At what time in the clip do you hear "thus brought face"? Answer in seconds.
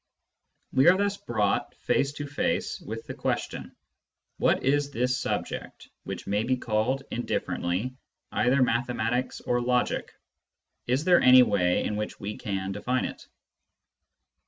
0.97-2.11